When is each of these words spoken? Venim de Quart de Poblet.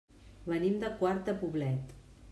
Venim 0.53 0.79
de 0.85 0.91
Quart 1.03 1.23
de 1.31 1.37
Poblet. 1.45 1.97